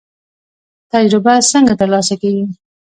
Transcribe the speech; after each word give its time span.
تجربه 0.93 1.33
څنګه 1.51 1.73
ترلاسه 1.81 2.15
کیږي؟ 2.21 2.45